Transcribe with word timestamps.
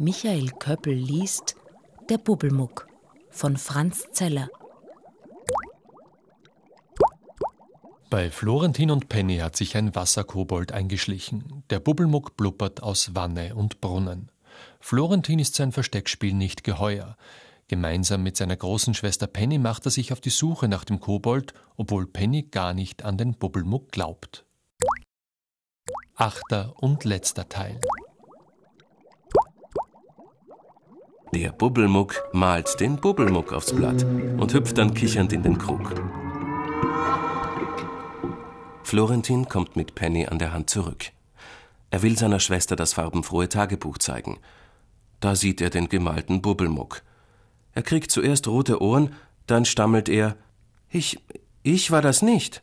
Michael 0.00 0.50
Köppel 0.60 0.94
liest 0.94 1.56
Der 2.08 2.18
Bubbelmuck 2.18 2.86
von 3.30 3.56
Franz 3.56 4.06
Zeller. 4.12 4.48
Bei 8.08 8.30
Florentin 8.30 8.92
und 8.92 9.08
Penny 9.08 9.38
hat 9.38 9.56
sich 9.56 9.76
ein 9.76 9.96
Wasserkobold 9.96 10.70
eingeschlichen. 10.70 11.64
Der 11.70 11.80
Bubbelmuck 11.80 12.36
blubbert 12.36 12.80
aus 12.80 13.16
Wanne 13.16 13.56
und 13.56 13.80
Brunnen. 13.80 14.30
Florentin 14.78 15.40
ist 15.40 15.56
sein 15.56 15.72
Versteckspiel 15.72 16.32
nicht 16.32 16.62
geheuer. 16.62 17.16
Gemeinsam 17.66 18.22
mit 18.22 18.36
seiner 18.36 18.56
großen 18.56 18.94
Schwester 18.94 19.26
Penny 19.26 19.58
macht 19.58 19.84
er 19.84 19.90
sich 19.90 20.12
auf 20.12 20.20
die 20.20 20.30
Suche 20.30 20.68
nach 20.68 20.84
dem 20.84 21.00
Kobold, 21.00 21.54
obwohl 21.76 22.06
Penny 22.06 22.44
gar 22.44 22.72
nicht 22.72 23.04
an 23.04 23.18
den 23.18 23.34
Bubbelmuck 23.34 23.90
glaubt. 23.90 24.44
Achter 26.14 26.72
und 26.76 27.02
letzter 27.02 27.48
Teil. 27.48 27.80
Der 31.34 31.52
Bubbelmuck 31.52 32.22
malt 32.32 32.80
den 32.80 32.96
Bubbelmuck 32.96 33.52
aufs 33.52 33.74
Blatt 33.74 34.02
und 34.04 34.54
hüpft 34.54 34.78
dann 34.78 34.94
kichernd 34.94 35.32
in 35.32 35.42
den 35.42 35.58
Krug. 35.58 35.94
Florentin 38.82 39.46
kommt 39.46 39.76
mit 39.76 39.94
Penny 39.94 40.26
an 40.26 40.38
der 40.38 40.54
Hand 40.54 40.70
zurück. 40.70 41.10
Er 41.90 42.02
will 42.02 42.16
seiner 42.16 42.40
Schwester 42.40 42.76
das 42.76 42.94
farbenfrohe 42.94 43.48
Tagebuch 43.48 43.98
zeigen. 43.98 44.38
Da 45.20 45.34
sieht 45.34 45.60
er 45.60 45.68
den 45.68 45.90
gemalten 45.90 46.40
Bubbelmuck. 46.40 47.02
Er 47.74 47.82
kriegt 47.82 48.10
zuerst 48.10 48.48
rote 48.48 48.80
Ohren, 48.80 49.14
dann 49.46 49.66
stammelt 49.66 50.08
er 50.08 50.36
Ich, 50.90 51.20
ich 51.62 51.90
war 51.90 52.00
das 52.00 52.22
nicht. 52.22 52.62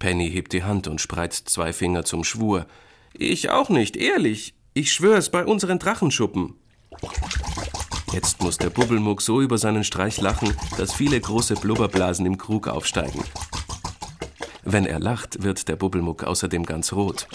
Penny 0.00 0.28
hebt 0.30 0.52
die 0.52 0.64
Hand 0.64 0.88
und 0.88 1.00
spreizt 1.00 1.48
zwei 1.48 1.72
Finger 1.72 2.04
zum 2.04 2.24
Schwur. 2.24 2.66
Ich 3.12 3.50
auch 3.50 3.68
nicht, 3.68 3.96
ehrlich. 3.96 4.54
Ich 4.74 4.92
schwör's 4.92 5.30
bei 5.30 5.44
unseren 5.44 5.78
Drachenschuppen. 5.78 6.54
Jetzt 8.12 8.42
muss 8.42 8.58
der 8.58 8.70
Bubbelmuck 8.70 9.22
so 9.22 9.40
über 9.40 9.56
seinen 9.56 9.84
Streich 9.84 10.20
lachen, 10.20 10.54
dass 10.76 10.92
viele 10.92 11.20
große 11.20 11.54
Blubberblasen 11.54 12.26
im 12.26 12.38
Krug 12.38 12.66
aufsteigen. 12.66 13.22
Wenn 14.64 14.84
er 14.84 14.98
lacht, 14.98 15.42
wird 15.44 15.68
der 15.68 15.76
Bubbelmuck 15.76 16.24
außerdem 16.24 16.66
ganz 16.66 16.92
rot. 16.92 17.28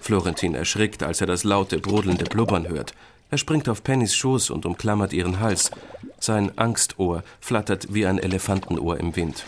Florentin 0.00 0.56
erschrickt, 0.56 1.04
als 1.04 1.20
er 1.20 1.28
das 1.28 1.44
laute, 1.44 1.78
brodelnde 1.78 2.24
Blubbern 2.24 2.68
hört. 2.68 2.94
Er 3.30 3.38
springt 3.38 3.68
auf 3.68 3.84
Pennys 3.84 4.14
Schoß 4.14 4.50
und 4.50 4.66
umklammert 4.66 5.12
ihren 5.12 5.38
Hals. 5.38 5.70
Sein 6.18 6.56
Angstohr 6.58 7.22
flattert 7.40 7.94
wie 7.94 8.04
ein 8.04 8.18
Elefantenohr 8.18 8.98
im 8.98 9.14
Wind. 9.14 9.44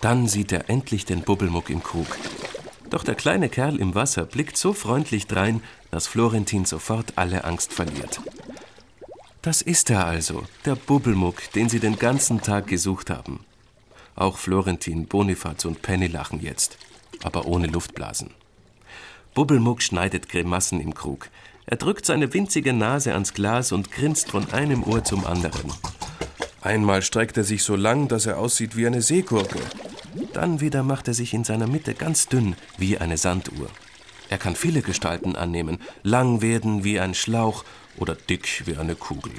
Dann 0.00 0.28
sieht 0.28 0.52
er 0.52 0.70
endlich 0.70 1.04
den 1.04 1.22
Bubbelmuck 1.22 1.68
im 1.68 1.82
Krug. 1.82 2.06
Doch 2.90 3.04
der 3.04 3.14
kleine 3.14 3.48
Kerl 3.48 3.76
im 3.76 3.94
Wasser 3.94 4.24
blickt 4.24 4.56
so 4.56 4.72
freundlich 4.72 5.26
drein, 5.26 5.62
dass 5.90 6.06
Florentin 6.06 6.64
sofort 6.64 7.12
alle 7.16 7.44
Angst 7.44 7.72
verliert. 7.72 8.20
Das 9.42 9.60
ist 9.60 9.90
er 9.90 10.06
also, 10.06 10.44
der 10.64 10.76
Bubbelmuck, 10.76 11.50
den 11.50 11.68
sie 11.68 11.80
den 11.80 11.98
ganzen 11.98 12.42
Tag 12.42 12.68
gesucht 12.68 13.10
haben. 13.10 13.44
Auch 14.14 14.38
Florentin, 14.38 15.06
Bonifaz 15.06 15.64
und 15.64 15.82
Penny 15.82 16.06
lachen 16.06 16.40
jetzt, 16.40 16.78
aber 17.24 17.46
ohne 17.46 17.66
Luftblasen. 17.66 18.30
Bubbelmuck 19.34 19.82
schneidet 19.82 20.28
Grimassen 20.28 20.80
im 20.80 20.94
Krug. 20.94 21.28
Er 21.66 21.76
drückt 21.76 22.06
seine 22.06 22.32
winzige 22.32 22.72
Nase 22.72 23.14
ans 23.14 23.34
Glas 23.34 23.72
und 23.72 23.90
grinst 23.90 24.30
von 24.30 24.52
einem 24.52 24.84
Ohr 24.84 25.02
zum 25.02 25.26
anderen. 25.26 25.72
Einmal 26.60 27.02
streckt 27.02 27.36
er 27.36 27.44
sich 27.44 27.64
so 27.64 27.74
lang, 27.74 28.06
dass 28.06 28.26
er 28.26 28.38
aussieht 28.38 28.76
wie 28.76 28.86
eine 28.86 29.02
Seegurke. 29.02 29.58
Dann 30.34 30.60
wieder 30.60 30.84
macht 30.84 31.08
er 31.08 31.14
sich 31.14 31.34
in 31.34 31.42
seiner 31.42 31.66
Mitte 31.66 31.94
ganz 31.94 32.28
dünn, 32.28 32.54
wie 32.78 32.98
eine 32.98 33.16
Sanduhr. 33.16 33.68
Er 34.32 34.38
kann 34.38 34.56
viele 34.56 34.80
Gestalten 34.80 35.36
annehmen, 35.36 35.78
lang 36.04 36.40
werden 36.40 36.84
wie 36.84 36.98
ein 36.98 37.12
Schlauch 37.12 37.64
oder 37.98 38.14
dick 38.14 38.62
wie 38.64 38.78
eine 38.78 38.94
Kugel. 38.94 39.34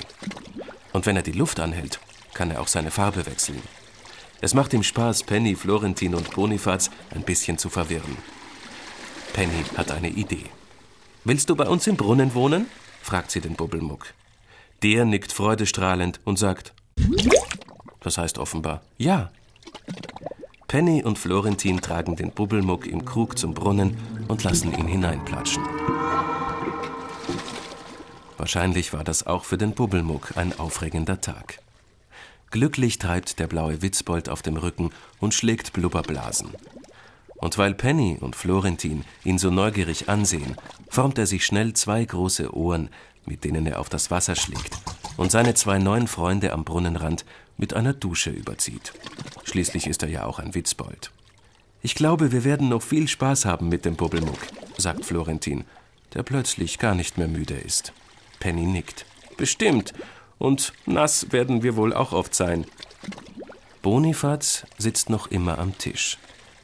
Und 0.92 1.08
wenn 1.08 1.16
er 1.16 1.24
die 1.24 1.32
Luft 1.32 1.60
anhält, 1.60 2.00
kann 2.36 2.52
er 2.52 2.62
auch 2.62 2.68
seine 2.68 2.92
Farbe 2.92 3.26
wechseln. 3.26 3.64
Es 4.40 4.54
macht 4.54 4.72
ihm 4.72 4.84
Spaß, 4.84 5.24
Penny, 5.24 5.56
Florentin 5.56 6.14
und 6.14 6.30
Bonifaz 6.30 6.92
ein 7.10 7.24
bisschen 7.24 7.58
zu 7.58 7.72
verwirren. 7.72 8.18
Penny 9.34 9.64
hat 9.76 9.90
eine 9.90 10.10
Idee. 10.10 10.46
Willst 11.24 11.50
du 11.50 11.56
bei 11.56 11.66
uns 11.66 11.88
im 11.88 11.98
Brunnen 11.98 12.36
wohnen? 12.36 12.68
fragt 13.02 13.32
sie 13.32 13.42
den 13.42 13.56
Bubbelmuck. 13.56 14.14
Der 14.84 15.06
nickt 15.06 15.32
freudestrahlend 15.32 16.20
und 16.24 16.38
sagt, 16.38 16.72
das 18.02 18.20
heißt 18.20 18.38
offenbar 18.38 18.84
ja. 19.00 19.32
Penny 20.68 21.04
und 21.04 21.20
Florentin 21.20 21.82
tragen 21.82 22.16
den 22.16 22.32
Bubbelmuck 22.32 22.88
im 22.88 23.06
Krug 23.06 23.38
zum 23.38 23.54
Brunnen 23.54 23.96
und 24.28 24.44
lassen 24.44 24.74
ihn 24.74 24.88
hineinplatschen. 24.88 25.64
Wahrscheinlich 28.38 28.92
war 28.92 29.04
das 29.04 29.26
auch 29.26 29.46
für 29.46 29.58
den 29.58 29.74
Bubbelmuck 29.74 30.36
ein 30.36 30.58
aufregender 30.60 31.22
Tag. 31.22 31.60
Glücklich 32.52 33.00
treibt 33.00 33.40
der 33.40 33.48
blaue 33.48 33.82
Witzbold 33.82 34.30
auf 34.30 34.42
dem 34.42 34.58
Rücken 34.58 34.90
und 35.20 35.34
schlägt 35.34 35.74
Blubberblasen. 35.74 36.50
Und 37.36 37.58
weil 37.58 37.74
Penny 37.74 38.18
und 38.20 38.36
Florentin 38.36 39.06
ihn 39.24 39.38
so 39.38 39.50
neugierig 39.50 40.10
ansehen, 40.10 40.58
formt 40.90 41.18
er 41.18 41.26
sich 41.26 41.46
schnell 41.46 41.74
zwei 41.74 42.04
große 42.04 42.54
Ohren, 42.54 42.90
mit 43.26 43.46
denen 43.46 43.66
er 43.66 43.80
auf 43.80 43.88
das 43.88 44.12
Wasser 44.12 44.36
schlägt 44.36 44.78
und 45.16 45.32
seine 45.32 45.54
zwei 45.54 45.78
neuen 45.78 46.08
Freunde 46.08 46.52
am 46.52 46.66
Brunnenrand 46.66 47.24
mit 47.58 47.74
einer 47.74 47.94
Dusche 47.94 48.30
überzieht. 48.30 48.92
Schließlich 49.46 49.88
ist 49.88 50.04
er 50.04 50.10
ja 50.10 50.26
auch 50.26 50.40
ein 50.40 50.54
Witzbold. 50.54 51.13
Ich 51.86 51.96
glaube, 51.96 52.32
wir 52.32 52.46
werden 52.46 52.70
noch 52.70 52.82
viel 52.82 53.10
Spaß 53.10 53.44
haben 53.44 53.68
mit 53.68 53.84
dem 53.84 53.98
Bubbelmuck, 53.98 54.40
sagt 54.78 55.04
Florentin, 55.04 55.66
der 56.14 56.24
plötzlich 56.24 56.80
gar 56.80 56.96
nicht 56.96 57.18
mehr 57.18 57.28
müde 57.28 57.56
ist. 57.56 57.92
Penny 58.40 58.66
nickt. 58.66 59.06
Bestimmt. 59.36 59.94
Und 60.38 60.72
nass 60.86 61.34
werden 61.34 61.62
wir 61.62 61.76
wohl 61.76 61.94
auch 61.94 62.14
oft 62.14 62.34
sein. 62.34 62.66
Bonifaz 63.82 64.66
sitzt 64.78 65.10
noch 65.10 65.28
immer 65.28 65.60
am 65.60 65.78
Tisch. 65.78 66.18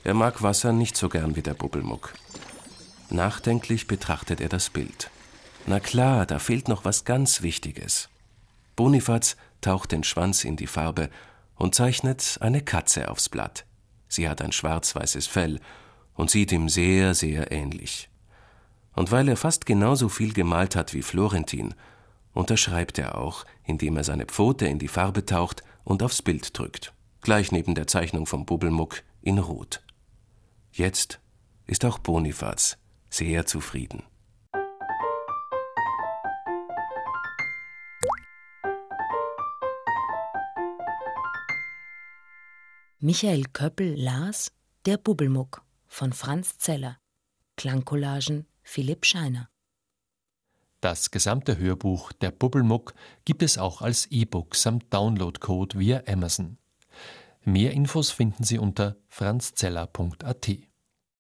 Er 0.06 0.13
mag 0.13 0.41
Wasser 0.41 0.72
nicht 0.72 0.96
so 0.96 1.09
gern 1.09 1.36
wie 1.36 1.41
der 1.41 1.53
Bubbelmuck. 1.53 2.13
Nachdenklich 3.09 3.88
betrachtet 3.88 4.40
er 4.40 4.50
das 4.50 4.69
Bild. 4.69 5.09
Na 5.66 5.81
klar, 5.81 6.25
da 6.25 6.40
fehlt 6.40 6.69
noch 6.69 6.86
was 6.86 7.03
ganz 7.03 7.41
Wichtiges. 7.41 8.07
Bonifaz 8.78 9.36
taucht 9.59 9.91
den 9.91 10.06
Schwanz 10.06 10.46
in 10.46 10.56
die 10.56 10.68
Farbe 10.68 11.09
und 11.57 11.75
zeichnet 11.75 12.38
eine 12.40 12.62
Katze 12.62 13.12
aufs 13.12 13.28
Blatt. 13.28 13.66
Sie 14.09 14.28
hat 14.28 14.42
ein 14.42 14.52
schwarz-weißes 14.52 15.28
Fell 15.28 15.62
und 16.16 16.30
sieht 16.30 16.52
ihm 16.52 16.68
sehr, 16.68 17.14
sehr 17.14 17.52
ähnlich. 17.52 18.09
Und 18.94 19.12
weil 19.12 19.30
er 19.30 19.38
fast 19.38 19.66
genauso 19.66 20.09
viel 20.09 20.34
gemalt 20.34 20.75
hat 20.75 20.94
wie 20.94 21.03
Florentin, 21.03 21.74
unterschreibt 22.34 22.98
er 22.98 23.18
auch, 23.18 23.46
indem 23.64 23.96
er 23.96 24.03
seine 24.03 24.25
Pfote 24.25 24.68
in 24.68 24.80
die 24.80 24.88
Farbe 24.88 25.25
taucht 25.25 25.64
und 25.86 26.03
aufs 26.03 26.22
Bild 26.22 26.58
drückt, 26.58 26.92
gleich 27.22 27.53
neben 27.53 27.75
der 27.75 27.88
Zeichnung 27.88 28.25
vom 28.25 28.46
Bubbelmuck 28.46 29.03
in 29.22 29.38
Rot. 29.38 29.81
Jetzt 30.74 31.19
ist 31.68 31.86
auch 31.86 32.00
Bonifaz 32.00 32.78
sehr 33.09 33.46
zufrieden. 33.46 34.03
Michael 43.02 43.46
Köppel 43.54 43.96
las 43.96 44.52
Der 44.86 44.98
Bubbelmuck 44.98 45.62
von 45.88 46.12
Franz 46.12 46.58
Zeller. 46.58 46.98
Klangcollagen 47.56 48.46
Philipp 48.62 49.06
Scheiner. 49.06 49.50
Das 50.82 51.10
gesamte 51.10 51.58
Hörbuch 51.58 52.12
Der 52.12 52.32
Bubbelmuck 52.32 52.94
gibt 53.24 53.42
es 53.42 53.58
auch 53.58 53.82
als 53.82 54.08
E-Book 54.08 54.54
samt 54.54 54.94
Downloadcode 54.94 55.80
via 55.80 56.04
Amazon. 56.08 56.58
Mehr 57.46 57.72
Infos 57.72 58.12
finden 58.12 58.44
Sie 58.44 58.58
unter 58.58 58.98
franzzeller.at. 59.08 60.50